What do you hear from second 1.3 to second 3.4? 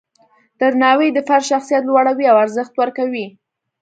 شخصیت لوړوي او ارزښت ورکوي.